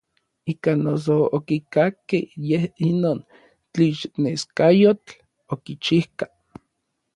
Ikan 0.51 0.77
noso 0.85 1.15
okikakkej 1.37 2.25
yej 2.47 2.65
inon 2.89 3.19
tlixneskayotl 3.71 5.11
okichijka. 5.53 6.25